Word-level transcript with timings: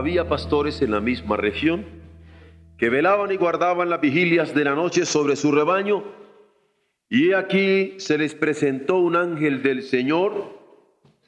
Había 0.00 0.26
pastores 0.28 0.80
en 0.80 0.92
la 0.92 1.02
misma 1.02 1.36
región 1.36 1.84
que 2.78 2.88
velaban 2.88 3.30
y 3.32 3.36
guardaban 3.36 3.90
las 3.90 4.00
vigilias 4.00 4.54
de 4.54 4.64
la 4.64 4.74
noche 4.74 5.04
sobre 5.04 5.36
su 5.36 5.52
rebaño, 5.52 6.04
y 7.10 7.34
aquí 7.34 7.96
se 7.98 8.16
les 8.16 8.34
presentó 8.34 8.96
un 8.96 9.14
ángel 9.14 9.62
del 9.62 9.82
Señor, 9.82 10.58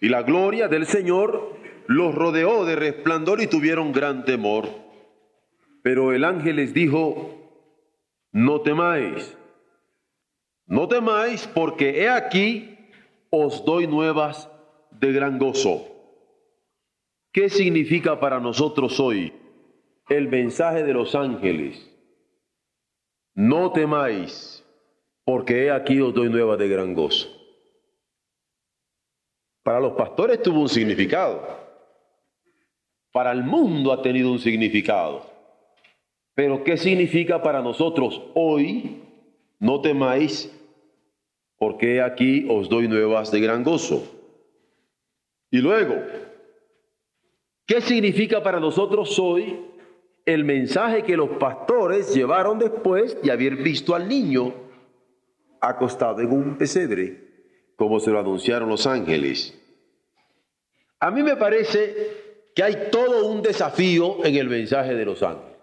y 0.01 0.09
la 0.09 0.23
gloria 0.23 0.69
del 0.69 0.87
Señor 0.87 1.55
los 1.87 2.15
rodeó 2.15 2.65
de 2.65 2.77
resplandor 2.77 3.43
y 3.43 3.47
tuvieron 3.47 3.93
gran 3.93 4.25
temor. 4.25 4.71
Pero 5.83 6.15
el 6.15 6.25
ángel 6.25 6.57
les 6.57 6.73
dijo, 6.73 7.53
no 8.31 8.63
temáis, 8.63 9.37
no 10.65 10.89
temáis 10.89 11.47
porque 11.47 12.05
he 12.05 12.09
aquí 12.09 12.79
os 13.29 13.67
doy 13.67 13.87
nuevas 13.87 14.49
de 14.93 15.13
gran 15.13 15.39
gozo. 15.39 15.92
¿Qué 17.33 17.49
significa 17.49 18.21
para 18.21 18.41
nosotros 18.41 19.01
hoy 19.01 19.33
el 20.11 20.29
mensaje 20.29 20.83
de 20.83 20.93
los 20.93 21.15
ángeles? 21.15 21.91
No 23.35 23.73
temáis, 23.73 24.63
porque 25.25 25.65
he 25.65 25.71
aquí 25.71 25.99
os 26.01 26.13
doy 26.13 26.29
nuevas 26.29 26.59
de 26.59 26.69
gran 26.69 26.93
gozo. 26.93 27.29
Para 29.63 29.81
los 29.81 29.93
pastores 29.93 30.43
tuvo 30.43 30.61
un 30.61 30.69
significado. 30.69 31.43
Para 33.13 33.33
el 33.33 33.43
mundo 33.43 33.93
ha 33.93 34.03
tenido 34.03 34.31
un 34.31 34.39
significado. 34.39 35.31
Pero 36.35 36.63
¿qué 36.65 36.77
significa 36.77 37.43
para 37.43 37.63
nosotros 37.63 38.23
hoy? 38.35 39.03
No 39.59 39.81
temáis, 39.81 40.53
porque 41.57 42.03
aquí 42.03 42.47
os 42.51 42.69
doy 42.69 42.89
nuevas 42.89 43.31
de 43.31 43.41
gran 43.41 43.63
gozo. 43.63 44.05
Y 45.51 45.59
luego, 45.59 45.95
¿qué 47.73 47.81
significa 47.81 48.43
para 48.43 48.61
nosotros 48.61 49.19
hoy 49.19 49.59
el 50.27 50.45
mensaje 50.45 51.05
que 51.05 51.17
los 51.17 51.31
pastores 51.39 52.15
llevaron 52.15 52.59
después 52.59 53.17
de 53.23 53.33
haber 53.33 53.57
visto 53.57 53.95
al 53.95 54.07
niño 54.07 54.53
acostado 55.59 56.21
en 56.21 56.31
un 56.33 56.59
pesebre, 56.59 57.49
como 57.75 57.99
se 57.99 58.11
lo 58.11 58.21
anunciaron 58.21 58.69
los 58.69 58.87
ángeles? 58.87 59.59
A 61.01 61.11
mí 61.11 61.23
me 61.23 61.35
parece 61.37 62.51
que 62.55 62.63
hay 62.63 62.91
todo 62.91 63.25
un 63.25 63.41
desafío 63.41 64.23
en 64.23 64.37
el 64.37 64.51
mensaje 64.51 64.95
de 64.95 65.07
los 65.07 65.23
ángeles. 65.23 65.57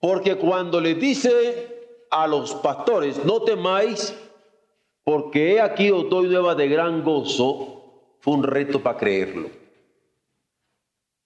Porque 0.00 0.34
cuando 0.36 0.82
les 0.82 1.00
dice 1.00 2.04
a 2.10 2.26
los 2.26 2.56
pastores, 2.56 3.24
no 3.24 3.40
temáis, 3.40 4.14
porque 5.02 5.54
he 5.54 5.60
aquí 5.62 5.90
os 5.90 6.10
doy 6.10 6.28
nueva 6.28 6.54
de 6.54 6.68
gran 6.68 7.02
gozo, 7.02 8.18
fue 8.20 8.34
un 8.34 8.42
reto 8.42 8.82
para 8.82 8.98
creerlo. 8.98 9.61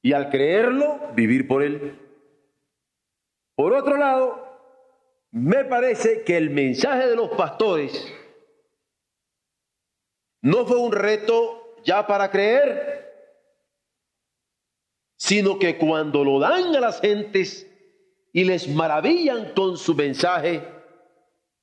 Y 0.06 0.12
al 0.12 0.30
creerlo, 0.30 1.00
vivir 1.16 1.48
por 1.48 1.64
él. 1.64 1.98
Por 3.56 3.72
otro 3.72 3.96
lado, 3.96 4.40
me 5.32 5.64
parece 5.64 6.22
que 6.22 6.36
el 6.36 6.50
mensaje 6.50 7.08
de 7.08 7.17
los 7.17 7.30
pastores 7.30 8.06
no 10.42 10.64
fue 10.64 10.78
un 10.78 10.92
reto 10.92 11.74
ya 11.83 12.06
para 12.06 12.30
creer, 12.30 13.16
sino 15.16 15.58
que 15.58 15.77
cuando 15.77 16.22
lo 16.22 16.39
dan 16.39 16.77
a 16.77 16.78
las 16.78 17.00
gentes 17.00 17.68
y 18.33 18.45
les 18.45 18.68
maravillan 18.68 19.55
con 19.55 19.77
su 19.77 19.96
mensaje, 19.96 20.62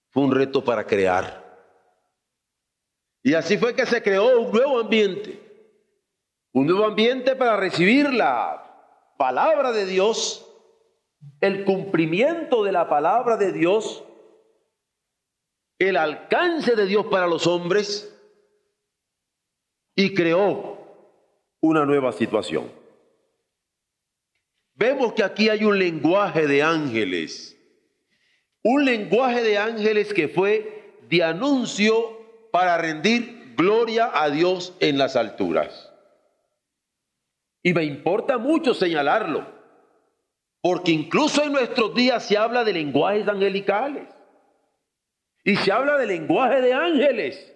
fue 0.10 0.22
un 0.22 0.36
reto 0.36 0.66
para 0.66 0.86
crear. 0.86 1.42
Y 3.24 3.36
así 3.36 3.58
fue 3.58 3.74
que 3.74 3.86
se 3.86 4.04
creó 4.04 4.42
un 4.42 4.52
nuevo 4.52 4.82
ambiente, 4.82 5.43
un 6.54 6.68
nuevo 6.68 6.86
ambiente 6.86 7.36
para 7.36 7.58
recibir 7.58 8.14
la 8.14 8.64
palabra 9.18 9.72
de 9.72 9.88
Dios, 9.88 10.48
el 11.42 11.66
cumplimiento 11.66 12.64
de 12.64 12.72
la 12.72 12.88
palabra 12.88 13.38
de 13.38 13.52
Dios, 13.52 14.04
el 15.80 15.98
alcance 15.98 16.76
de 16.76 16.86
Dios 16.86 17.08
para 17.08 17.26
los 17.26 17.48
hombres, 17.48 18.10
y 19.96 20.14
creó 20.14 20.78
una 21.60 21.86
nueva 21.86 22.12
situación. 22.12 22.72
Vemos 24.76 25.14
que 25.14 25.24
aquí 25.24 25.50
hay 25.50 25.66
un 25.66 25.78
lenguaje 25.78 26.48
de 26.48 26.62
ángeles, 26.62 27.58
un 28.64 28.86
lenguaje 28.86 29.42
de 29.42 29.58
ángeles 29.58 30.14
que 30.14 30.28
fue 30.28 31.00
de 31.10 31.24
anuncio 31.24 32.50
para 32.52 32.78
rendir 32.78 33.56
gloria 33.56 34.12
a 34.14 34.30
Dios 34.30 34.74
en 34.80 34.98
las 35.00 35.16
alturas. 35.16 35.93
Y 37.64 37.74
me 37.74 37.86
importa 37.86 38.38
mucho 38.38 38.74
señalarlo, 38.74 39.48
porque 40.62 40.92
incluso 40.92 41.44
en 41.44 41.54
nuestros 41.54 41.96
días 41.96 42.26
se 42.26 42.38
habla 42.38 42.66
de 42.66 42.74
lenguajes 42.74 43.26
angelicales 43.26 44.04
y 45.46 45.56
se 45.56 45.72
habla 45.72 45.98
de 45.98 46.06
lenguaje 46.06 46.62
de 46.62 46.74
ángeles. 46.74 47.54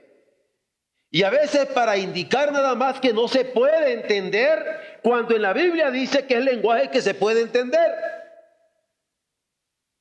Y 1.09 1.23
a 1.23 1.29
veces 1.29 1.67
para 1.67 1.97
indicar 1.97 2.51
nada 2.53 2.73
más 2.75 2.99
que 3.01 3.13
no 3.13 3.27
se 3.27 3.45
puede 3.45 3.93
entender, 3.93 4.99
cuando 5.03 5.35
en 5.35 5.41
la 5.41 5.53
Biblia 5.53 5.91
dice 5.91 6.25
que 6.25 6.35
es 6.35 6.43
lenguaje 6.43 6.89
que 6.89 7.01
se 7.01 7.13
puede 7.13 7.41
entender. 7.41 7.91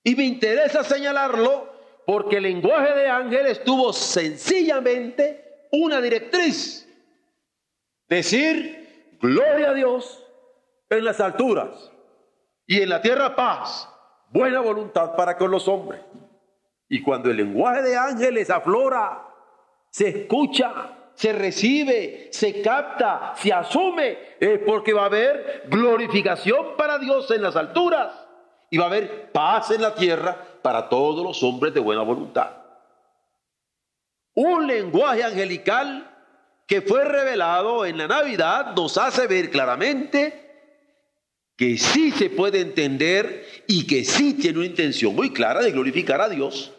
Y 0.05 0.15
me 0.15 0.25
interesa 0.25 0.85
señalarlo 0.85 1.73
porque 2.07 2.37
el 2.37 2.45
lenguaje 2.45 2.95
de 2.95 3.09
ángeles 3.09 3.65
tuvo 3.65 3.93
sencillamente 3.93 5.67
una 5.73 6.01
directriz. 6.01 6.89
Decir, 8.09 8.86
gloria 9.27 9.71
a 9.71 9.75
Dios 9.75 10.25
en 10.91 11.05
las 11.05 11.21
alturas 11.21 11.91
y 12.67 12.81
en 12.81 12.89
la 12.89 13.01
tierra 13.01 13.37
paz, 13.37 13.89
buena 14.31 14.61
voluntad 14.61 15.15
para 15.17 15.37
con 15.37 15.51
los 15.51 15.69
hombres. 15.69 16.01
Y 16.89 17.03
cuando 17.03 17.31
el 17.31 17.37
lenguaje 17.37 17.83
de 17.83 17.97
ángeles 17.97 18.51
aflora, 18.51 19.27
se 19.91 20.09
escucha, 20.09 21.11
se 21.15 21.33
recibe, 21.33 22.29
se 22.31 22.61
capta, 22.63 23.33
se 23.37 23.53
asume, 23.53 24.19
es 24.39 24.61
porque 24.61 24.93
va 24.93 25.03
a 25.03 25.07
haber 25.07 25.65
glorificación 25.69 26.77
para 26.77 26.99
Dios 26.99 27.31
en 27.31 27.43
las 27.43 27.57
alturas 27.57 28.13
y 28.71 28.79
va 28.79 28.85
a 28.85 28.89
haber 28.89 29.33
paz 29.33 29.71
en 29.71 29.83
la 29.83 29.95
tierra 29.95 30.37
para 30.63 30.89
todos 30.89 31.25
los 31.25 31.43
hombres 31.43 31.73
de 31.73 31.81
buena 31.81 32.03
voluntad. 32.03 32.51
Un 34.35 34.67
lenguaje 34.67 35.25
angelical 35.25 36.16
que 36.67 36.83
fue 36.83 37.05
revelado 37.05 37.87
en 37.87 37.99
la 37.99 38.09
Navidad 38.09 38.75
nos 38.75 38.99
hace 38.99 39.27
ver 39.27 39.51
claramente 39.51 40.43
que 41.57 41.79
sí 41.79 42.11
se 42.11 42.29
puede 42.29 42.61
entender 42.61 43.47
y 43.67 43.87
que 43.87 44.05
sí 44.05 44.35
tiene 44.35 44.59
una 44.59 44.67
intención 44.67 45.15
muy 45.15 45.33
clara 45.33 45.63
de 45.63 45.73
glorificar 45.73 46.21
a 46.21 46.29
Dios 46.29 46.75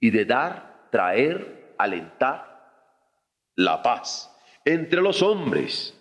y 0.00 0.10
de 0.10 0.24
dar, 0.24 0.88
traer, 0.90 1.74
alentar 1.76 2.48
la 3.54 3.82
paz 3.82 4.30
entre 4.64 5.02
los 5.02 5.20
hombres. 5.20 5.94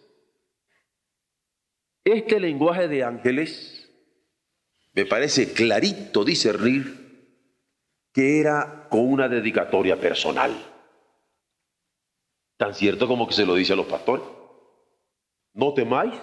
Este 2.04 2.40
lenguaje 2.40 2.88
de 2.88 3.04
ángeles 3.04 3.92
me 4.94 5.06
parece 5.06 5.52
clarito 5.52 6.24
discernir 6.24 7.08
que 8.14 8.40
era 8.40 8.88
con 8.90 9.02
una 9.02 9.28
dedicatoria 9.28 10.00
personal. 10.00 10.77
Tan 12.58 12.74
cierto 12.74 13.08
como 13.08 13.28
que 13.28 13.34
se 13.34 13.46
lo 13.46 13.54
dice 13.54 13.74
a 13.74 13.76
los 13.76 13.86
pastores. 13.86 14.26
No 15.54 15.74
temáis. 15.74 16.14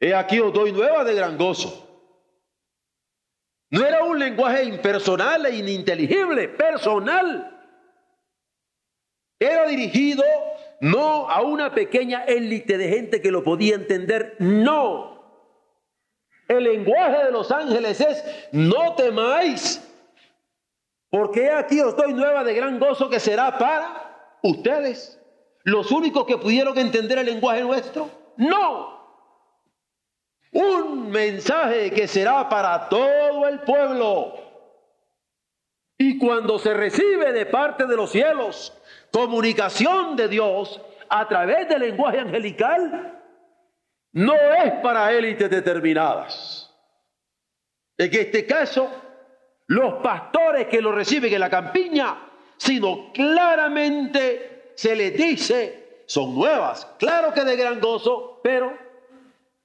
He 0.00 0.14
aquí 0.14 0.40
os 0.40 0.52
doy 0.52 0.72
nueva 0.72 1.04
de 1.04 1.14
gran 1.14 1.36
gozo. 1.36 1.88
No 3.70 3.84
era 3.84 4.04
un 4.04 4.18
lenguaje 4.18 4.64
impersonal 4.64 5.46
e 5.46 5.56
ininteligible, 5.56 6.48
personal. 6.48 7.48
Era 9.38 9.66
dirigido 9.66 10.22
no 10.80 11.28
a 11.30 11.42
una 11.42 11.72
pequeña 11.72 12.24
élite 12.24 12.76
de 12.76 12.88
gente 12.88 13.22
que 13.22 13.30
lo 13.30 13.44
podía 13.44 13.76
entender, 13.76 14.36
no. 14.40 15.12
El 16.48 16.64
lenguaje 16.64 17.24
de 17.24 17.30
los 17.30 17.50
ángeles 17.50 18.00
es, 18.00 18.48
no 18.52 18.94
temáis, 18.94 19.80
porque 21.08 21.50
aquí 21.50 21.80
os 21.80 21.96
doy 21.96 22.12
nueva 22.12 22.42
de 22.42 22.54
gran 22.54 22.80
gozo 22.80 23.08
que 23.08 23.20
será 23.20 23.56
para 23.58 24.01
ustedes, 24.42 25.20
los 25.64 25.90
únicos 25.90 26.26
que 26.26 26.38
pudieron 26.38 26.76
entender 26.78 27.18
el 27.18 27.26
lenguaje 27.26 27.62
nuestro? 27.62 28.10
No. 28.36 29.00
Un 30.52 31.10
mensaje 31.10 31.90
que 31.90 32.06
será 32.06 32.48
para 32.48 32.88
todo 32.88 33.48
el 33.48 33.60
pueblo. 33.60 34.34
Y 35.96 36.18
cuando 36.18 36.58
se 36.58 36.74
recibe 36.74 37.32
de 37.32 37.46
parte 37.46 37.86
de 37.86 37.96
los 37.96 38.10
cielos 38.10 38.72
comunicación 39.12 40.16
de 40.16 40.28
Dios 40.28 40.80
a 41.08 41.28
través 41.28 41.68
del 41.68 41.82
lenguaje 41.82 42.18
angelical, 42.18 43.22
no 44.12 44.34
es 44.34 44.72
para 44.82 45.12
élites 45.12 45.50
determinadas. 45.50 46.74
En 47.96 48.12
este 48.12 48.46
caso, 48.46 48.90
los 49.66 50.02
pastores 50.02 50.66
que 50.66 50.80
lo 50.80 50.92
reciben 50.92 51.32
en 51.32 51.40
la 51.40 51.50
campiña, 51.50 52.31
sino 52.62 53.12
claramente 53.12 54.72
se 54.76 54.94
les 54.94 55.16
dice, 55.16 56.04
son 56.06 56.32
nuevas, 56.32 56.86
claro 56.96 57.34
que 57.34 57.44
de 57.44 57.56
gran 57.56 57.80
gozo, 57.80 58.38
pero 58.40 58.72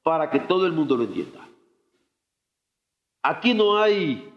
para 0.01 0.31
que 0.31 0.39
todo 0.39 0.65
el 0.65 0.73
mundo 0.73 0.97
lo 0.97 1.03
entienda. 1.03 1.47
Aquí 3.21 3.53
no 3.53 3.77
hay 3.77 4.33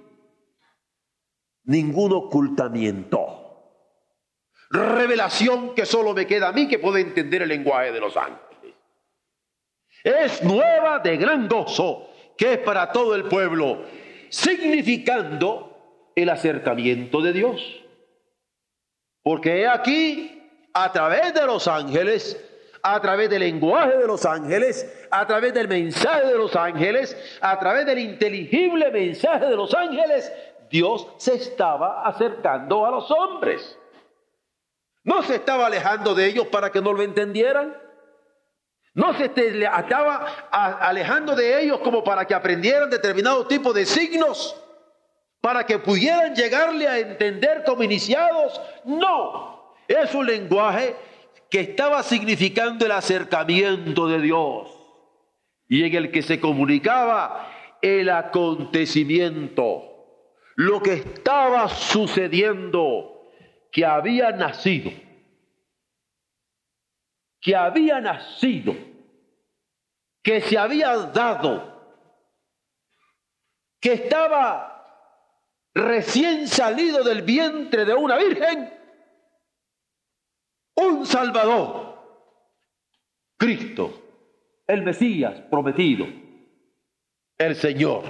ningún 1.64 2.12
ocultamiento. 2.12 3.62
Revelación 4.68 5.74
que 5.74 5.86
solo 5.86 6.12
me 6.12 6.26
queda 6.26 6.48
a 6.48 6.52
mí 6.52 6.68
que 6.68 6.78
puede 6.78 7.00
entender 7.00 7.40
el 7.40 7.48
lenguaje 7.48 7.92
de 7.92 8.00
los 8.00 8.14
ángeles. 8.14 8.74
Es 10.04 10.42
nueva 10.42 10.98
de 10.98 11.16
gran 11.16 11.48
gozo 11.48 12.10
que 12.36 12.52
es 12.54 12.58
para 12.58 12.92
todo 12.92 13.14
el 13.14 13.24
pueblo, 13.24 13.84
significando 14.28 16.10
el 16.14 16.28
acercamiento 16.28 17.22
de 17.22 17.32
Dios. 17.32 17.80
Porque 19.22 19.66
aquí, 19.66 20.50
a 20.72 20.90
través 20.92 21.34
de 21.34 21.46
los 21.46 21.68
ángeles, 21.68 22.38
a 22.82 23.00
través 23.00 23.28
del 23.28 23.40
lenguaje 23.40 23.98
de 23.98 24.06
los 24.06 24.24
ángeles, 24.24 25.06
a 25.10 25.26
través 25.26 25.52
del 25.52 25.68
mensaje 25.68 26.26
de 26.26 26.36
los 26.36 26.56
ángeles, 26.56 27.16
a 27.40 27.58
través 27.58 27.86
del 27.86 27.98
inteligible 27.98 28.90
mensaje 28.90 29.46
de 29.46 29.56
los 29.56 29.74
ángeles, 29.74 30.32
Dios 30.70 31.08
se 31.18 31.34
estaba 31.34 32.06
acercando 32.06 32.86
a 32.86 32.90
los 32.90 33.10
hombres. 33.10 33.76
No 35.02 35.22
se 35.22 35.36
estaba 35.36 35.66
alejando 35.66 36.14
de 36.14 36.26
ellos 36.26 36.46
para 36.46 36.70
que 36.70 36.80
no 36.80 36.92
lo 36.92 37.02
entendieran. 37.02 37.76
No 38.94 39.14
se 39.14 39.26
estaba 39.26 40.26
alejando 40.50 41.34
de 41.36 41.62
ellos 41.62 41.80
como 41.80 42.02
para 42.02 42.26
que 42.26 42.34
aprendieran 42.34 42.90
determinado 42.90 43.46
tipo 43.46 43.72
de 43.72 43.86
signos, 43.86 44.60
para 45.40 45.64
que 45.64 45.78
pudieran 45.78 46.34
llegarle 46.34 46.86
a 46.86 46.98
entender 46.98 47.64
como 47.64 47.82
iniciados. 47.82 48.60
No, 48.84 49.74
es 49.88 50.14
un 50.14 50.26
lenguaje 50.26 50.96
que 51.48 51.60
estaba 51.60 52.02
significando 52.02 52.84
el 52.86 52.92
acercamiento 52.92 54.06
de 54.06 54.20
Dios 54.20 54.68
y 55.68 55.84
en 55.84 55.94
el 55.94 56.10
que 56.10 56.22
se 56.22 56.40
comunicaba 56.40 57.48
el 57.80 58.10
acontecimiento, 58.10 59.84
lo 60.56 60.82
que 60.82 60.94
estaba 60.94 61.68
sucediendo, 61.68 63.28
que 63.72 63.84
había 63.86 64.32
nacido 64.32 64.90
que 67.40 67.56
había 67.56 68.00
nacido, 68.00 68.76
que 70.22 70.40
se 70.42 70.58
había 70.58 70.94
dado, 70.96 71.98
que 73.80 73.94
estaba 73.94 74.79
recién 75.74 76.48
salido 76.48 77.04
del 77.04 77.22
vientre 77.22 77.84
de 77.84 77.94
una 77.94 78.16
virgen, 78.16 78.72
un 80.74 81.06
Salvador, 81.06 81.98
Cristo, 83.36 84.02
el 84.66 84.82
Mesías 84.82 85.42
prometido, 85.50 86.06
el 87.38 87.56
Señor. 87.56 88.04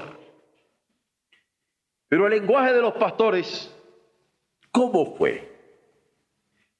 Pero 2.09 2.27
el 2.27 2.33
lenguaje 2.33 2.73
de 2.73 2.81
los 2.81 2.95
pastores, 2.95 3.75
¿cómo 4.73 5.17
fue? 5.17 5.49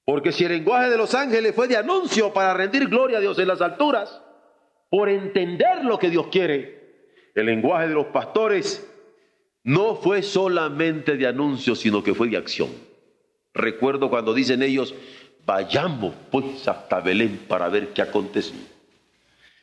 Porque 0.05 0.33
si 0.33 0.45
el 0.45 0.53
lenguaje 0.53 0.91
de 0.91 0.97
los 0.97 1.15
ángeles 1.15 1.55
fue 1.55 1.69
de 1.69 1.77
anuncio 1.77 2.33
para 2.33 2.53
rendir 2.53 2.89
gloria 2.89 3.19
a 3.19 3.21
Dios 3.21 3.39
en 3.39 3.47
las 3.47 3.61
alturas, 3.61 4.21
por 4.89 5.09
entender 5.09 5.85
lo 5.85 5.99
que 5.99 6.11
Dios 6.11 6.27
quiere, 6.33 6.81
el 7.37 7.47
lenguaje 7.47 7.87
de 7.87 7.95
los 7.95 8.07
pastores 8.07 8.90
no 9.65 9.97
fue 9.97 10.23
solamente 10.23 11.17
de 11.17 11.27
anuncio, 11.27 11.75
sino 11.75 12.03
que 12.03 12.15
fue 12.15 12.29
de 12.29 12.37
acción. 12.37 12.71
Recuerdo 13.53 14.09
cuando 14.09 14.33
dicen 14.33 14.63
ellos, 14.63 14.95
vayamos 15.45 16.15
pues 16.31 16.67
hasta 16.67 17.01
Belén 17.01 17.45
para 17.49 17.69
ver 17.69 17.89
qué 17.89 18.03
aconteció. 18.03 18.59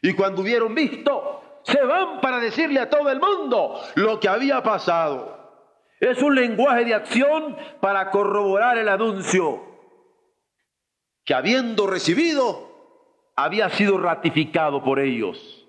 Y 0.01 0.13
cuando 0.13 0.41
hubieron 0.41 0.75
visto, 0.75 1.61
se 1.63 1.83
van 1.83 2.21
para 2.21 2.39
decirle 2.39 2.79
a 2.79 2.89
todo 2.89 3.09
el 3.09 3.19
mundo 3.19 3.81
lo 3.95 4.19
que 4.19 4.29
había 4.29 4.61
pasado. 4.61 5.35
Es 5.99 6.21
un 6.21 6.35
lenguaje 6.35 6.85
de 6.85 6.93
acción 6.93 7.55
para 7.81 8.11
corroborar 8.11 8.77
el 8.77 8.89
anuncio 8.89 9.67
que 11.27 11.33
habiendo 11.33 11.87
recibido, 11.87 12.71
había 13.35 13.69
sido 13.69 13.97
ratificado 13.97 14.81
por 14.81 14.97
ellos, 14.97 15.67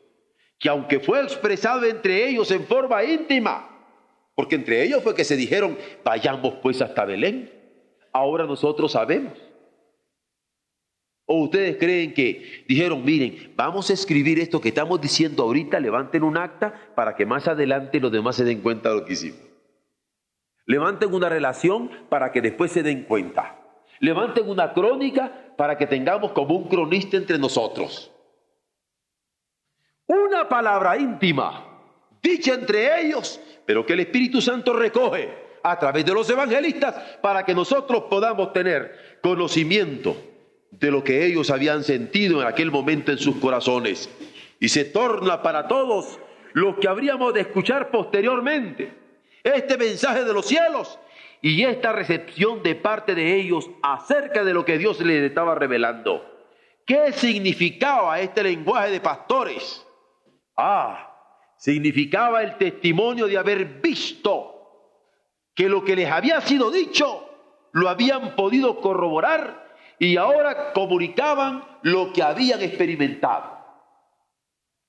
que 0.57 0.69
aunque 0.69 1.01
fue 1.01 1.21
expresado 1.21 1.85
entre 1.85 2.29
ellos 2.29 2.53
en 2.53 2.65
forma 2.65 3.03
íntima, 3.03 3.78
porque 4.39 4.55
entre 4.55 4.85
ellos 4.85 5.03
fue 5.03 5.17
que 5.17 5.25
se 5.25 5.35
dijeron, 5.35 5.77
vayamos 6.05 6.55
pues 6.63 6.81
hasta 6.81 7.05
Belén, 7.05 7.51
ahora 8.13 8.47
nosotros 8.47 8.93
sabemos. 8.93 9.33
¿O 11.27 11.43
ustedes 11.43 11.77
creen 11.77 12.15
que 12.15 12.65
dijeron, 12.69 13.05
miren, 13.05 13.53
vamos 13.57 13.91
a 13.91 13.95
escribir 13.95 14.39
esto 14.39 14.61
que 14.61 14.69
estamos 14.69 15.01
diciendo 15.01 15.43
ahorita, 15.43 15.81
levanten 15.81 16.23
un 16.23 16.37
acta 16.37 16.93
para 16.95 17.17
que 17.17 17.27
más 17.27 17.49
adelante 17.49 17.99
los 17.99 18.13
demás 18.13 18.37
se 18.37 18.45
den 18.45 18.61
cuenta 18.61 18.91
de 18.91 19.01
lo 19.01 19.05
que 19.05 19.15
hicimos? 19.15 19.41
Levanten 20.67 21.13
una 21.13 21.29
relación 21.29 21.91
para 22.09 22.31
que 22.31 22.41
después 22.41 22.71
se 22.71 22.85
den 22.85 23.03
cuenta. 23.07 23.59
Levanten 23.99 24.49
una 24.49 24.73
crónica 24.73 25.53
para 25.57 25.77
que 25.77 25.89
tengamos 25.89 26.31
como 26.31 26.55
un 26.55 26.69
cronista 26.69 27.17
entre 27.17 27.39
nosotros. 27.41 28.13
Una 30.07 30.49
palabra 30.49 30.97
íntima, 30.97 31.68
dicha 32.23 32.55
entre 32.55 33.01
ellos, 33.01 33.41
pero 33.67 33.85
que 33.85 33.93
el 33.93 34.01
Espíritu 34.01 34.41
Santo 34.41 34.73
recoge 34.73 35.29
a 35.63 35.79
través 35.79 36.05
de 36.05 36.15
los 36.15 36.29
evangelistas 36.31 36.95
para 37.21 37.45
que 37.45 37.55
nosotros 37.55 38.05
podamos 38.09 38.53
tener 38.53 39.19
conocimiento 39.23 40.17
de 40.71 40.91
lo 40.91 41.03
que 41.03 41.25
ellos 41.25 41.51
habían 41.51 41.83
sentido 41.85 42.41
en 42.41 42.49
aquel 42.49 42.71
momento 42.71 43.13
en 43.13 43.19
sus 43.19 43.37
corazones. 43.37 44.09
Y 44.61 44.69
se 44.69 44.85
torna 44.85 45.43
para 45.43 45.69
todos 45.69 46.19
lo 46.53 46.79
que 46.79 46.89
habríamos 46.89 47.35
de 47.35 47.41
escuchar 47.41 47.91
posteriormente. 47.91 48.93
Este 49.43 49.77
mensaje 49.79 50.25
de 50.25 50.33
los 50.33 50.47
cielos 50.47 50.99
y 51.41 51.63
esta 51.65 51.93
recepción 51.93 52.63
de 52.63 52.75
parte 52.75 53.15
de 53.15 53.37
ellos 53.37 53.71
acerca 53.83 54.45
de 54.45 54.53
lo 54.53 54.65
que 54.65 54.79
Dios 54.79 55.01
les 55.01 55.23
estaba 55.23 55.55
revelando. 55.55 56.25
¿Qué 56.85 57.13
significaba 57.13 58.19
este 58.21 58.43
lenguaje 58.43 58.91
de 58.91 59.01
pastores? 59.01 59.87
Ah, 60.57 61.08
significaba 61.59 62.43
el 62.43 62.57
testimonio 62.57 63.27
de 63.27 63.37
haber 63.37 63.81
visto 63.81 64.55
que 65.55 65.69
lo 65.69 65.85
que 65.85 65.97
les 65.97 66.11
había 66.11 66.41
sido 66.41 66.71
dicho 66.71 67.29
lo 67.73 67.89
habían 67.89 68.37
podido 68.37 68.81
corroborar 68.81 69.77
y 69.99 70.17
ahora 70.17 70.73
comunicaban 70.73 71.65
lo 71.83 72.13
que 72.13 72.23
habían 72.23 72.63
experimentado. 72.63 73.59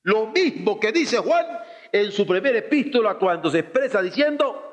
Lo 0.04 0.28
mismo 0.28 0.80
que 0.80 0.92
dice 0.92 1.18
Juan 1.18 1.46
en 1.92 2.12
su 2.12 2.26
primera 2.26 2.60
epístola 2.60 3.16
cuando 3.16 3.50
se 3.50 3.60
expresa 3.60 4.02
diciendo, 4.02 4.66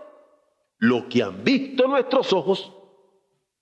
lo 0.79 1.09
que 1.09 1.23
han 1.23 1.43
visto 1.43 1.89
nuestros 1.89 2.33
ojos, 2.35 2.73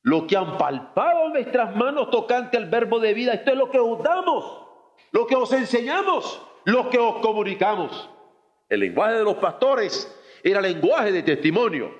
lo 0.02 0.26
que 0.26 0.36
han 0.36 0.58
palpado 0.58 1.28
nuestras 1.28 1.74
manos 1.76 2.10
tocante 2.10 2.56
al 2.56 2.68
verbo 2.68 2.98
de 2.98 3.14
vida, 3.14 3.32
esto 3.32 3.52
es 3.52 3.56
lo 3.56 3.70
que 3.70 3.78
os 3.78 4.02
damos, 4.02 4.66
lo 5.12 5.26
que 5.26 5.36
os 5.36 5.52
enseñamos, 5.52 6.42
lo 6.64 6.90
que 6.90 6.98
os 6.98 7.16
comunicamos. 7.20 8.10
El 8.74 8.80
lenguaje 8.80 9.14
de 9.14 9.24
los 9.24 9.36
pastores 9.36 10.12
era 10.42 10.60
lenguaje 10.60 11.12
de 11.12 11.22
testimonio, 11.22 11.94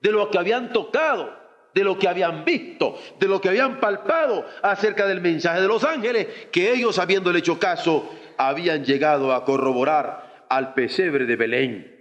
de 0.00 0.12
lo 0.12 0.30
que 0.30 0.38
habían 0.38 0.72
tocado, 0.72 1.34
de 1.74 1.82
lo 1.82 1.98
que 1.98 2.08
habían 2.08 2.44
visto, 2.44 2.98
de 3.18 3.26
lo 3.26 3.40
que 3.40 3.48
habían 3.48 3.80
palpado 3.80 4.44
acerca 4.62 5.06
del 5.06 5.20
mensaje 5.20 5.62
de 5.62 5.68
los 5.68 5.82
ángeles, 5.82 6.26
que 6.52 6.72
ellos 6.72 6.98
habiéndole 6.98 7.38
hecho 7.38 7.58
caso, 7.58 8.10
habían 8.36 8.84
llegado 8.84 9.32
a 9.32 9.44
corroborar 9.44 10.44
al 10.48 10.74
pesebre 10.74 11.24
de 11.24 11.36
Belén. 11.36 11.96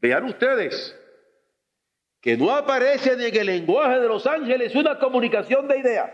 Vean 0.00 0.24
ustedes, 0.24 0.98
que 2.20 2.36
no 2.36 2.54
aparece 2.54 3.12
en 3.12 3.20
el 3.20 3.46
lenguaje 3.46 4.00
de 4.00 4.08
los 4.08 4.26
ángeles 4.26 4.74
una 4.74 4.98
comunicación 4.98 5.68
de 5.68 5.78
ideas. 5.78 6.10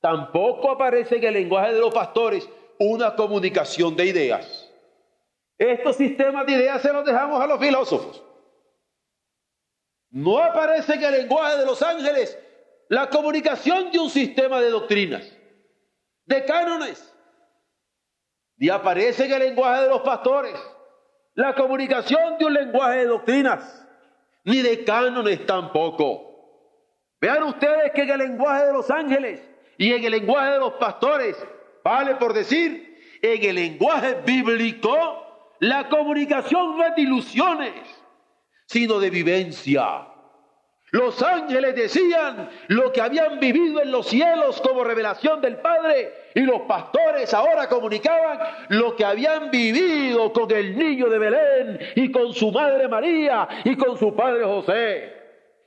Tampoco 0.00 0.72
aparece 0.72 1.16
en 1.16 1.24
el 1.24 1.34
lenguaje 1.34 1.72
de 1.72 1.80
los 1.80 1.94
pastores 1.94 2.48
una 2.78 3.14
comunicación 3.14 3.94
de 3.94 4.06
ideas. 4.06 4.65
Estos 5.58 5.96
sistemas 5.96 6.46
de 6.46 6.52
ideas 6.52 6.82
se 6.82 6.92
los 6.92 7.04
dejamos 7.04 7.40
a 7.40 7.46
los 7.46 7.58
filósofos. 7.58 8.22
No 10.10 10.38
aparece 10.38 10.94
en 10.94 11.04
el 11.04 11.12
lenguaje 11.12 11.58
de 11.58 11.66
los 11.66 11.82
ángeles 11.82 12.38
la 12.88 13.08
comunicación 13.10 13.90
de 13.90 13.98
un 13.98 14.10
sistema 14.10 14.60
de 14.60 14.70
doctrinas, 14.70 15.36
de 16.24 16.44
cánones. 16.44 17.12
Y 18.58 18.70
aparece 18.70 19.26
en 19.26 19.32
el 19.32 19.40
lenguaje 19.40 19.82
de 19.82 19.88
los 19.88 20.00
pastores 20.02 20.54
la 21.34 21.54
comunicación 21.54 22.38
de 22.38 22.46
un 22.46 22.54
lenguaje 22.54 23.00
de 23.00 23.06
doctrinas, 23.06 23.86
ni 24.44 24.62
de 24.62 24.84
cánones 24.84 25.44
tampoco. 25.44 26.26
Vean 27.20 27.42
ustedes 27.42 27.92
que 27.92 28.02
en 28.02 28.10
el 28.10 28.18
lenguaje 28.18 28.66
de 28.66 28.72
los 28.72 28.90
ángeles 28.90 29.42
y 29.76 29.92
en 29.92 30.04
el 30.04 30.12
lenguaje 30.12 30.52
de 30.52 30.58
los 30.58 30.74
pastores, 30.74 31.36
vale 31.84 32.14
por 32.14 32.32
decir, 32.32 32.98
en 33.20 33.44
el 33.44 33.54
lenguaje 33.56 34.14
bíblico, 34.24 35.25
la 35.60 35.88
comunicación 35.88 36.76
no 36.76 36.84
es 36.84 36.94
de 36.94 37.02
ilusiones, 37.02 37.74
sino 38.66 38.98
de 38.98 39.10
vivencia. 39.10 40.06
Los 40.92 41.20
ángeles 41.20 41.74
decían 41.74 42.48
lo 42.68 42.92
que 42.92 43.00
habían 43.00 43.40
vivido 43.40 43.82
en 43.82 43.90
los 43.90 44.06
cielos 44.06 44.60
como 44.60 44.84
revelación 44.84 45.40
del 45.40 45.56
Padre 45.56 46.12
y 46.34 46.40
los 46.40 46.62
pastores 46.62 47.34
ahora 47.34 47.68
comunicaban 47.68 48.38
lo 48.68 48.94
que 48.94 49.04
habían 49.04 49.50
vivido 49.50 50.32
con 50.32 50.50
el 50.52 50.78
niño 50.78 51.08
de 51.08 51.18
Belén 51.18 51.80
y 51.96 52.12
con 52.12 52.32
su 52.32 52.52
madre 52.52 52.86
María 52.86 53.48
y 53.64 53.76
con 53.76 53.98
su 53.98 54.14
padre 54.14 54.44
José. 54.44 55.12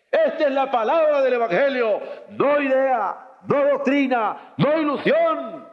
Esta 0.10 0.46
es 0.46 0.52
la 0.52 0.72
palabra 0.72 1.22
del 1.22 1.34
Evangelio, 1.34 2.00
no 2.30 2.62
idea, 2.62 3.18
no 3.46 3.66
doctrina, 3.66 4.54
no 4.58 4.80
ilusión, 4.80 5.68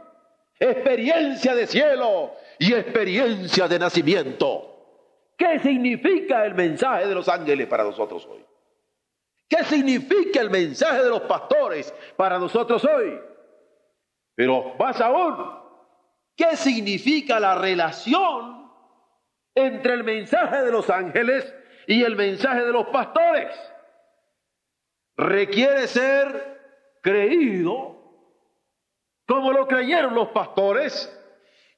experiencia 0.58 1.54
de 1.54 1.66
cielo 1.66 2.32
y 2.58 2.72
experiencia 2.72 3.68
de 3.68 3.78
nacimiento. 3.78 4.72
¿Qué 5.36 5.58
significa 5.58 6.44
el 6.46 6.54
mensaje 6.54 7.06
de 7.06 7.14
los 7.14 7.28
ángeles 7.28 7.66
para 7.66 7.84
nosotros 7.84 8.26
hoy? 8.26 8.44
¿Qué 9.48 9.62
significa 9.64 10.40
el 10.40 10.50
mensaje 10.50 11.02
de 11.02 11.10
los 11.10 11.22
pastores 11.22 11.94
para 12.16 12.38
nosotros 12.38 12.84
hoy? 12.84 13.20
Pero 14.34 14.75
más 14.78 15.00
aún, 15.00 15.36
¿qué 16.36 16.56
significa 16.56 17.38
la 17.38 17.54
relación 17.56 18.70
entre 19.54 19.94
el 19.94 20.04
mensaje 20.04 20.62
de 20.62 20.72
los 20.72 20.90
ángeles 20.90 21.54
y 21.86 22.02
el 22.02 22.16
mensaje 22.16 22.64
de 22.64 22.72
los 22.72 22.86
pastores? 22.88 23.56
Requiere 25.16 25.86
ser 25.86 26.98
creído 27.02 27.96
como 29.26 29.52
lo 29.52 29.66
creyeron 29.66 30.14
los 30.14 30.28
pastores 30.28 31.12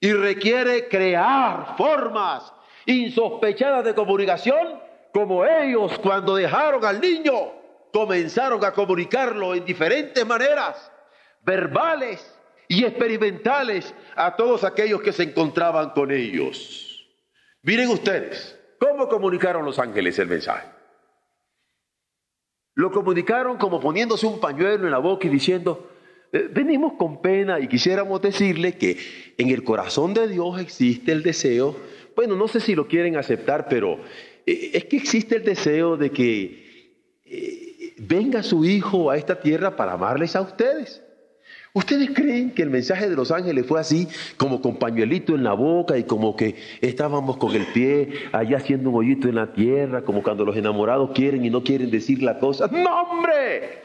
y 0.00 0.12
requiere 0.12 0.88
crear 0.88 1.76
formas 1.76 2.52
insospechadas 2.86 3.84
de 3.84 3.94
comunicación 3.94 4.80
como 5.12 5.44
ellos 5.44 5.98
cuando 5.98 6.36
dejaron 6.36 6.84
al 6.84 7.00
niño 7.00 7.58
comenzaron 7.92 8.64
a 8.64 8.72
comunicarlo 8.72 9.54
en 9.54 9.64
diferentes 9.64 10.24
maneras, 10.26 10.90
verbales 11.42 12.34
y 12.68 12.84
experimentales, 12.84 13.94
a 14.14 14.36
todos 14.36 14.64
aquellos 14.64 15.00
que 15.00 15.12
se 15.12 15.22
encontraban 15.24 15.90
con 15.90 16.10
ellos. 16.10 17.08
Miren 17.62 17.88
ustedes, 17.88 18.58
¿cómo 18.78 19.08
comunicaron 19.08 19.64
los 19.64 19.78
ángeles 19.78 20.18
el 20.18 20.28
mensaje? 20.28 20.68
Lo 22.74 22.92
comunicaron 22.92 23.56
como 23.56 23.80
poniéndose 23.80 24.26
un 24.26 24.38
pañuelo 24.38 24.84
en 24.84 24.92
la 24.92 24.98
boca 24.98 25.26
y 25.26 25.30
diciendo, 25.30 25.90
venimos 26.32 26.94
con 26.94 27.22
pena 27.22 27.60
y 27.60 27.68
quisiéramos 27.68 28.20
decirle 28.20 28.76
que 28.76 28.96
en 29.38 29.50
el 29.50 29.64
corazón 29.64 30.14
de 30.14 30.28
Dios 30.28 30.60
existe 30.60 31.12
el 31.12 31.22
deseo, 31.22 31.76
bueno, 32.16 32.34
no 32.34 32.48
sé 32.48 32.60
si 32.60 32.74
lo 32.74 32.88
quieren 32.88 33.16
aceptar, 33.16 33.68
pero 33.68 34.00
eh, 34.44 34.70
es 34.74 34.84
que 34.86 34.96
existe 34.96 35.36
el 35.36 35.44
deseo 35.44 35.96
de 35.96 36.10
que 36.10 37.22
eh, 37.24 37.94
venga 37.98 38.42
su 38.42 38.64
Hijo 38.64 39.10
a 39.10 39.16
esta 39.16 39.40
tierra 39.40 39.76
para 39.76 39.92
amarles 39.92 40.34
a 40.34 40.40
ustedes. 40.40 41.02
¿Ustedes 41.74 42.10
creen 42.10 42.50
que 42.52 42.62
el 42.62 42.70
mensaje 42.70 43.08
de 43.08 43.14
los 43.14 43.30
ángeles 43.30 43.66
fue 43.66 43.78
así, 43.78 44.08
como 44.36 44.60
con 44.60 44.78
pañuelito 44.78 45.34
en 45.34 45.44
la 45.44 45.52
boca 45.52 45.96
y 45.96 46.04
como 46.04 46.34
que 46.34 46.56
estábamos 46.80 47.36
con 47.36 47.54
el 47.54 47.66
pie 47.66 48.08
allá 48.32 48.56
haciendo 48.56 48.90
un 48.90 48.96
hoyito 48.96 49.28
en 49.28 49.36
la 49.36 49.52
tierra, 49.52 50.02
como 50.02 50.22
cuando 50.22 50.44
los 50.44 50.56
enamorados 50.56 51.10
quieren 51.14 51.44
y 51.44 51.50
no 51.50 51.62
quieren 51.62 51.90
decir 51.90 52.22
la 52.22 52.38
cosa? 52.38 52.68
¡No, 52.72 53.02
hombre! 53.02 53.80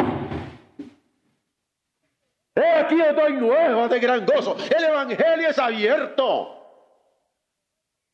Aquí 2.56 3.02
estoy 3.02 3.34
nueva 3.34 3.88
de 3.88 4.00
gran 4.00 4.26
gozo. 4.26 4.56
El 4.76 4.84
Evangelio 4.84 5.50
es 5.50 5.58
abierto. 5.58 6.60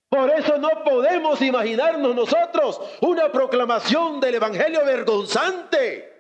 Por 0.10 0.30
eso 0.32 0.58
no 0.58 0.84
podemos 0.84 1.42
imaginarnos 1.42 2.16
nosotros 2.16 2.82
una 3.02 3.32
proclamación 3.32 4.20
del 4.20 4.36
Evangelio 4.36 4.84
vergonzante, 4.84 6.12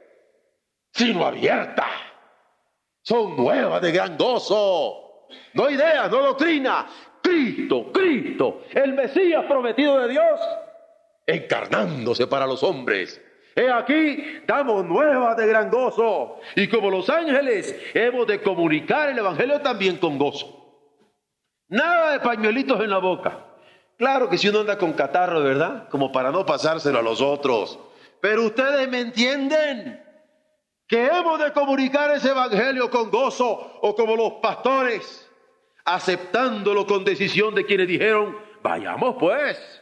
sino 0.93 1.25
abierta. 1.25 1.87
Son 3.01 3.35
nuevas 3.35 3.81
de 3.81 3.91
gran 3.91 4.17
gozo. 4.17 5.27
No 5.53 5.69
idea, 5.69 6.07
no 6.07 6.21
doctrina. 6.21 6.87
Cristo, 7.21 7.91
Cristo, 7.91 8.63
el 8.71 8.93
Mesías 8.93 9.45
prometido 9.45 9.99
de 9.99 10.09
Dios, 10.09 10.39
encarnándose 11.25 12.27
para 12.27 12.47
los 12.47 12.63
hombres. 12.63 13.21
He 13.55 13.69
aquí, 13.71 14.41
damos 14.47 14.85
nuevas 14.85 15.35
de 15.37 15.47
gran 15.47 15.69
gozo. 15.69 16.39
Y 16.55 16.67
como 16.67 16.89
los 16.89 17.09
ángeles, 17.09 17.75
hemos 17.93 18.27
de 18.27 18.41
comunicar 18.41 19.09
el 19.09 19.17
Evangelio 19.17 19.61
también 19.61 19.97
con 19.97 20.17
gozo. 20.17 20.55
Nada 21.67 22.13
de 22.13 22.19
pañuelitos 22.19 22.79
en 22.81 22.89
la 22.89 22.99
boca. 22.99 23.45
Claro 23.97 24.29
que 24.29 24.37
si 24.37 24.47
uno 24.47 24.61
anda 24.61 24.77
con 24.77 24.93
catarro, 24.93 25.43
¿verdad? 25.43 25.89
Como 25.89 26.11
para 26.11 26.31
no 26.31 26.45
pasárselo 26.45 26.99
a 26.99 27.03
los 27.03 27.21
otros. 27.21 27.77
Pero 28.21 28.43
ustedes 28.43 28.87
me 28.87 29.01
entienden 29.01 30.03
que 30.87 31.05
hemos 31.05 31.39
de 31.39 31.51
comunicar 31.53 32.11
ese 32.11 32.29
evangelio 32.29 32.89
con 32.89 33.11
gozo 33.11 33.77
o 33.81 33.95
como 33.95 34.15
los 34.15 34.33
pastores, 34.41 35.29
aceptándolo 35.85 36.87
con 36.87 37.05
decisión 37.05 37.53
de 37.53 37.65
quienes 37.65 37.87
dijeron, 37.87 38.35
vayamos 38.63 39.15
pues. 39.19 39.78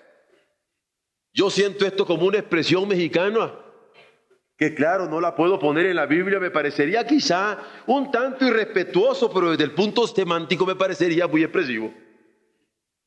Yo 1.38 1.52
siento 1.52 1.86
esto 1.86 2.04
como 2.04 2.26
una 2.26 2.40
expresión 2.40 2.88
mexicana, 2.88 3.54
que 4.58 4.74
claro, 4.74 5.08
no 5.08 5.22
la 5.22 5.36
puedo 5.36 5.60
poner 5.60 5.86
en 5.86 5.96
la 5.96 6.08
Biblia, 6.08 6.40
me 6.40 6.50
parecería 6.50 7.06
quizá 7.06 7.60
un 7.86 8.10
tanto 8.10 8.44
irrespetuoso, 8.44 9.32
pero 9.32 9.52
desde 9.52 9.66
el 9.66 9.76
punto 9.76 10.08
semántico 10.08 10.66
me 10.66 10.74
parecería 10.74 11.28
muy 11.28 11.44
expresivo. 11.44 11.94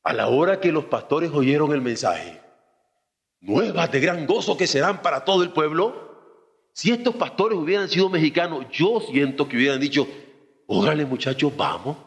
A 0.03 0.13
la 0.13 0.29
hora 0.29 0.61
que 0.61 0.71
los 0.71 0.85
pastores 0.85 1.29
oyeron 1.33 1.73
el 1.73 1.81
mensaje, 1.81 2.39
nuevas 3.41 3.91
de 3.91 3.99
gran 3.99 4.25
gozo 4.25 4.55
que 4.55 4.65
serán 4.65 5.01
para 5.01 5.25
todo 5.25 5.43
el 5.43 5.51
pueblo, 5.51 6.69
si 6.71 6.91
estos 6.91 7.15
pastores 7.15 7.59
hubieran 7.59 7.89
sido 7.89 8.09
mexicanos, 8.09 8.65
yo 8.71 9.01
siento 9.01 9.45
que 9.49 9.57
hubieran 9.57 9.81
dicho, 9.81 10.07
órale 10.67 11.05
muchachos, 11.05 11.51
vamos. 11.57 11.97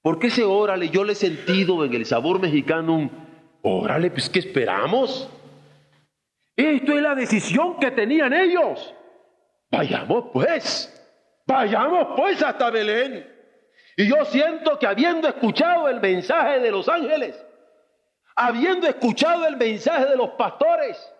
¿Por 0.00 0.18
qué 0.18 0.28
ese 0.28 0.44
órale 0.44 0.88
yo 0.88 1.04
le 1.04 1.12
he 1.12 1.14
sentido 1.14 1.84
en 1.84 1.92
el 1.92 2.06
sabor 2.06 2.40
mexicano 2.40 3.28
órale, 3.62 4.10
pues 4.10 4.28
¿qué 4.28 4.40
esperamos? 4.40 5.28
Esto 6.56 6.92
es 6.92 7.02
la 7.02 7.14
decisión 7.14 7.78
que 7.78 7.90
tenían 7.90 8.32
ellos. 8.32 8.94
Vayamos 9.70 10.24
pues, 10.32 10.92
vayamos 11.46 12.08
pues 12.16 12.42
hasta 12.42 12.70
Belén. 12.70 13.26
Y 13.96 14.08
yo 14.08 14.24
siento 14.24 14.78
que 14.78 14.86
habiendo 14.86 15.28
escuchado 15.28 15.88
el 15.88 16.00
mensaje 16.00 16.60
de 16.60 16.70
los 16.70 16.88
ángeles, 16.88 17.42
habiendo 18.34 18.86
escuchado 18.86 19.46
el 19.46 19.56
mensaje 19.56 20.06
de 20.06 20.16
los 20.16 20.30
pastores, 20.30 21.12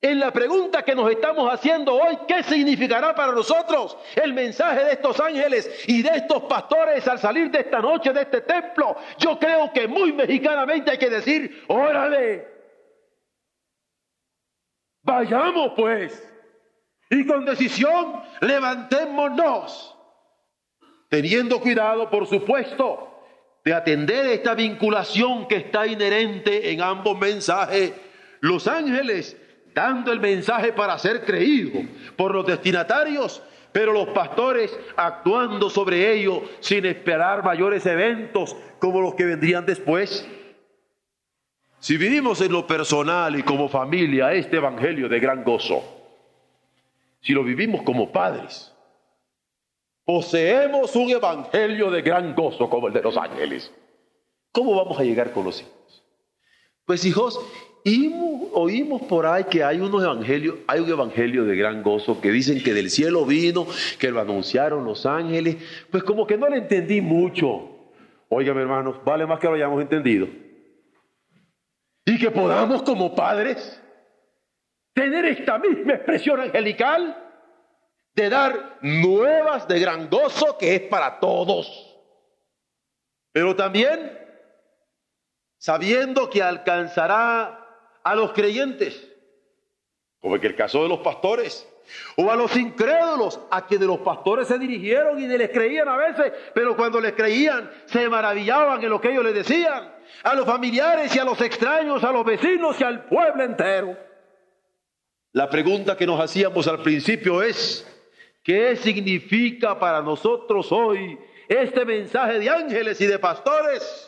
en 0.00 0.20
la 0.20 0.32
pregunta 0.32 0.84
que 0.84 0.94
nos 0.94 1.10
estamos 1.10 1.52
haciendo 1.52 1.94
hoy, 1.94 2.16
¿qué 2.28 2.42
significará 2.44 3.14
para 3.14 3.32
nosotros 3.32 3.96
el 4.14 4.32
mensaje 4.32 4.84
de 4.84 4.92
estos 4.92 5.18
ángeles 5.18 5.84
y 5.88 6.02
de 6.02 6.10
estos 6.10 6.44
pastores 6.44 7.06
al 7.08 7.18
salir 7.18 7.50
de 7.50 7.60
esta 7.60 7.80
noche 7.80 8.12
de 8.12 8.22
este 8.22 8.42
templo? 8.42 8.96
Yo 9.18 9.38
creo 9.38 9.72
que 9.72 9.88
muy 9.88 10.12
mexicanamente 10.12 10.92
hay 10.92 10.98
que 10.98 11.10
decir, 11.10 11.64
órale, 11.66 12.46
vayamos 15.02 15.72
pues 15.74 16.32
y 17.10 17.26
con 17.26 17.44
decisión 17.44 18.22
levantémonos 18.40 19.96
teniendo 21.08 21.60
cuidado, 21.60 22.08
por 22.08 22.26
supuesto, 22.26 23.24
de 23.64 23.74
atender 23.74 24.26
esta 24.26 24.54
vinculación 24.54 25.48
que 25.48 25.56
está 25.56 25.86
inherente 25.86 26.70
en 26.70 26.82
ambos 26.82 27.18
mensajes. 27.18 27.92
Los 28.40 28.68
ángeles 28.68 29.36
dando 29.78 30.12
el 30.12 30.18
mensaje 30.18 30.72
para 30.72 30.98
ser 30.98 31.24
creído 31.24 31.80
por 32.16 32.34
los 32.34 32.44
destinatarios, 32.44 33.40
pero 33.70 33.92
los 33.92 34.08
pastores 34.08 34.76
actuando 34.96 35.70
sobre 35.70 36.12
ello 36.12 36.42
sin 36.58 36.84
esperar 36.84 37.44
mayores 37.44 37.86
eventos 37.86 38.56
como 38.80 39.00
los 39.00 39.14
que 39.14 39.24
vendrían 39.24 39.64
después. 39.64 40.28
Si 41.78 41.96
vivimos 41.96 42.40
en 42.40 42.50
lo 42.50 42.66
personal 42.66 43.38
y 43.38 43.44
como 43.44 43.68
familia 43.68 44.32
este 44.32 44.56
Evangelio 44.56 45.08
de 45.08 45.20
gran 45.20 45.44
gozo, 45.44 45.80
si 47.20 47.32
lo 47.32 47.44
vivimos 47.44 47.82
como 47.82 48.10
padres, 48.10 48.74
Poseemos 50.08 50.96
un 50.96 51.10
evangelio 51.10 51.90
de 51.90 52.00
gran 52.00 52.34
gozo 52.34 52.70
como 52.70 52.88
el 52.88 52.94
de 52.94 53.02
los 53.02 53.14
ángeles. 53.18 53.70
¿Cómo 54.52 54.74
vamos 54.74 54.98
a 54.98 55.02
llegar 55.02 55.32
con 55.32 55.44
los 55.44 55.60
hijos? 55.60 55.77
Pues 56.88 57.04
hijos, 57.04 57.38
oímos 58.54 59.02
por 59.02 59.26
ahí 59.26 59.44
que 59.44 59.62
hay 59.62 59.78
unos 59.78 60.02
evangelios, 60.02 60.56
hay 60.66 60.80
un 60.80 60.88
evangelio 60.88 61.44
de 61.44 61.54
gran 61.54 61.82
gozo 61.82 62.18
que 62.18 62.30
dicen 62.30 62.62
que 62.62 62.72
del 62.72 62.88
cielo 62.88 63.26
vino, 63.26 63.66
que 63.98 64.10
lo 64.10 64.22
anunciaron 64.22 64.86
los 64.86 65.04
ángeles. 65.04 65.58
Pues 65.90 66.02
como 66.02 66.26
que 66.26 66.38
no 66.38 66.48
le 66.48 66.56
entendí 66.56 67.02
mucho. 67.02 67.92
Óigame 68.30 68.62
hermanos, 68.62 69.04
vale 69.04 69.26
más 69.26 69.38
que 69.38 69.48
lo 69.48 69.52
hayamos 69.52 69.82
entendido. 69.82 70.28
Y 72.06 72.18
que 72.18 72.30
podamos 72.30 72.82
como 72.84 73.14
padres 73.14 73.82
tener 74.94 75.26
esta 75.26 75.58
misma 75.58 75.92
expresión 75.92 76.40
angelical 76.40 77.22
de 78.14 78.30
dar 78.30 78.78
nuevas 78.80 79.68
de 79.68 79.78
gran 79.78 80.08
gozo 80.08 80.56
que 80.56 80.74
es 80.74 80.80
para 80.80 81.20
todos. 81.20 82.00
Pero 83.34 83.54
también 83.54 84.27
sabiendo 85.58 86.30
que 86.30 86.42
alcanzará 86.42 87.66
a 88.02 88.14
los 88.14 88.32
creyentes, 88.32 89.12
como 90.20 90.36
en 90.36 90.44
el 90.44 90.56
caso 90.56 90.82
de 90.82 90.88
los 90.88 91.00
pastores, 91.00 91.68
o 92.16 92.30
a 92.30 92.36
los 92.36 92.54
incrédulos, 92.56 93.40
a 93.50 93.66
quienes 93.66 93.86
los 93.86 94.00
pastores 94.00 94.48
se 94.48 94.58
dirigieron 94.58 95.18
y 95.18 95.26
les 95.26 95.50
creían 95.50 95.88
a 95.88 95.96
veces, 95.96 96.32
pero 96.54 96.76
cuando 96.76 97.00
les 97.00 97.12
creían 97.12 97.70
se 97.86 98.08
maravillaban 98.08 98.82
en 98.82 98.90
lo 98.90 99.00
que 99.00 99.10
ellos 99.10 99.24
les 99.24 99.34
decían, 99.34 99.94
a 100.22 100.34
los 100.34 100.46
familiares 100.46 101.14
y 101.14 101.18
a 101.18 101.24
los 101.24 101.40
extraños, 101.40 102.04
a 102.04 102.12
los 102.12 102.24
vecinos 102.24 102.80
y 102.80 102.84
al 102.84 103.04
pueblo 103.04 103.42
entero. 103.42 103.96
La 105.32 105.48
pregunta 105.48 105.96
que 105.96 106.06
nos 106.06 106.20
hacíamos 106.20 106.66
al 106.68 106.82
principio 106.82 107.42
es, 107.42 107.86
¿qué 108.42 108.76
significa 108.76 109.78
para 109.78 110.02
nosotros 110.02 110.72
hoy 110.72 111.18
este 111.48 111.84
mensaje 111.84 112.38
de 112.38 112.50
ángeles 112.50 113.00
y 113.00 113.06
de 113.06 113.18
pastores? 113.18 114.07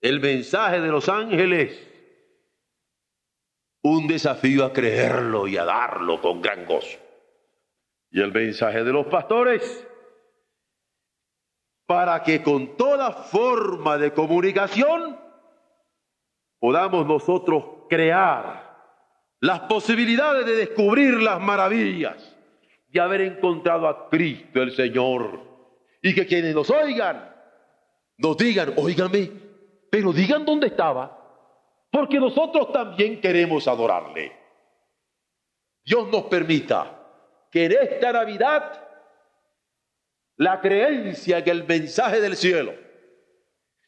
El 0.00 0.20
mensaje 0.20 0.80
de 0.80 0.88
los 0.88 1.08
ángeles 1.08 1.86
un 3.88 4.08
desafío 4.08 4.64
a 4.64 4.72
creerlo 4.72 5.46
y 5.46 5.56
a 5.56 5.64
darlo 5.64 6.20
con 6.20 6.42
gran 6.42 6.66
gozo. 6.66 6.98
Y 8.10 8.20
el 8.20 8.32
mensaje 8.32 8.82
de 8.82 8.92
los 8.92 9.06
pastores, 9.06 9.86
para 11.86 12.22
que 12.22 12.42
con 12.42 12.76
toda 12.76 13.12
forma 13.12 13.96
de 13.96 14.12
comunicación 14.12 15.18
podamos 16.58 17.06
nosotros 17.06 17.64
crear 17.88 18.66
las 19.40 19.60
posibilidades 19.60 20.46
de 20.46 20.56
descubrir 20.56 21.14
las 21.14 21.40
maravillas 21.40 22.34
de 22.88 23.00
haber 23.00 23.20
encontrado 23.20 23.86
a 23.86 24.08
Cristo 24.08 24.62
el 24.62 24.74
Señor. 24.74 25.42
Y 26.02 26.14
que 26.14 26.26
quienes 26.26 26.54
nos 26.54 26.70
oigan, 26.70 27.32
nos 28.18 28.36
digan, 28.36 28.74
óigame, 28.76 29.45
pero 29.96 30.12
digan 30.12 30.44
dónde 30.44 30.66
estaba 30.66 31.18
porque 31.90 32.20
nosotros 32.20 32.70
también 32.70 33.18
queremos 33.18 33.66
adorarle. 33.66 34.30
Dios 35.82 36.08
nos 36.08 36.24
permita 36.24 37.00
que 37.50 37.64
en 37.64 37.72
esta 37.72 38.12
Navidad 38.12 38.78
la 40.36 40.60
creencia 40.60 41.38
en 41.38 41.48
el 41.48 41.64
mensaje 41.64 42.20
del 42.20 42.36
cielo 42.36 42.74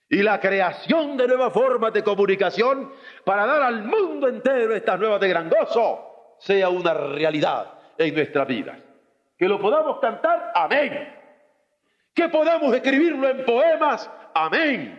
y 0.09 0.23
la 0.23 0.41
creación 0.41 1.19
de 1.19 1.29
nuevas 1.29 1.53
formas 1.53 1.93
de 1.93 2.03
comunicación 2.03 2.91
para 3.23 3.45
dar 3.45 3.61
al 3.61 3.83
mundo 3.85 4.29
entero 4.29 4.75
estas 4.75 4.99
nuevas 4.99 5.21
de 5.21 5.29
gran 5.29 5.51
gozo 5.51 6.37
sea 6.39 6.71
una 6.71 6.95
realidad 6.95 7.75
en 7.99 8.15
nuestra 8.15 8.47
vida. 8.47 8.79
Que 9.37 9.47
lo 9.47 9.61
podamos 9.61 10.01
cantar, 10.01 10.53
amén. 10.55 11.15
Que 12.15 12.31
podamos 12.31 12.75
escribirlo 12.75 13.29
en 13.29 13.45
poemas, 13.45 14.11
amén 14.33 14.98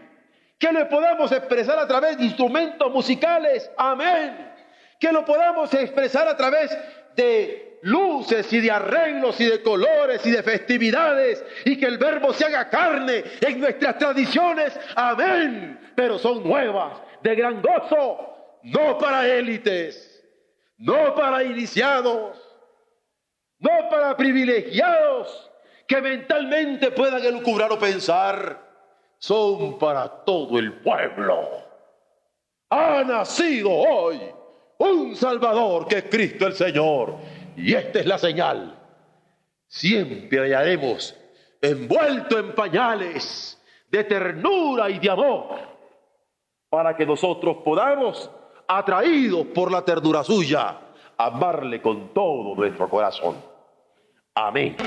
que 0.60 0.72
lo 0.74 0.89
podamos 0.89 1.32
expresar 1.32 1.80
a 1.80 1.88
través 1.88 2.18
de 2.18 2.25
instrumentos 2.25 2.92
musicales, 2.92 3.72
amén, 3.78 4.54
que 5.00 5.12
lo 5.12 5.24
podamos 5.24 5.74
expresar 5.74 6.28
a 6.28 6.36
través 6.36 6.78
de 7.16 7.80
luces 7.82 8.51
y 8.51 8.60
de 8.60 8.70
arreglos 8.70 9.39
y 9.39 9.46
de 9.46 9.62
colores 9.63 10.25
y 10.25 10.32
de 10.32 10.44
festividades. 10.44 11.44
Y 11.63 11.78
que 11.78 11.86
el 11.86 11.98
verbo 11.98 12.34
se 12.34 12.46
haga 12.46 12.70
carne 12.70 13.24
en 13.39 13.62
nuestras 13.62 13.98
tradiciones, 13.98 14.78
amén, 14.96 15.80
pero 15.96 16.20
son 16.20 16.44
nuevas, 16.44 17.00
de 17.24 17.36
gran 17.36 17.62
gozo, 17.62 18.60
no 18.64 18.98
para 18.98 19.27
élites, 19.27 20.22
no 20.77 21.16
para 21.16 21.42
iniciados, 21.44 22.38
no 23.60 23.90
para 23.90 24.18
privilegiados 24.18 25.50
que 25.88 26.01
mentalmente 26.01 26.92
puedan 26.92 27.24
elucubrar 27.24 27.72
o 27.72 27.79
pensar 27.79 28.69
son 29.20 29.77
para 29.77 30.08
todo 30.24 30.58
el 30.58 30.74
pueblo. 30.82 31.48
Ha 32.70 33.03
nacido 33.03 33.70
hoy 33.70 34.20
un 34.77 35.16
Salvador 35.16 35.88
que 35.88 35.98
es 35.98 36.03
Cristo 36.05 36.48
el 36.48 36.53
Señor. 36.53 37.16
Y 37.55 37.74
esta 37.74 38.00
es 38.00 38.05
la 38.05 38.18
señal. 38.18 38.75
Siempre 39.68 40.40
hallaremos 40.40 41.16
envuelto 41.62 42.40
en 42.40 42.55
pañales 42.55 43.62
de 43.92 44.03
ternura 44.05 44.90
y 44.90 45.00
de 45.00 45.10
amor 45.10 45.60
para 46.70 46.96
que 46.96 47.05
nosotros 47.05 47.58
podamos, 47.66 48.29
atraídos 48.68 49.48
por 49.48 49.72
la 49.72 49.84
ternura 49.84 50.24
suya, 50.24 50.79
amarle 51.18 51.82
con 51.82 52.14
todo 52.14 52.55
nuestro 52.55 52.88
corazón. 52.88 53.36
Amén. 54.36 54.77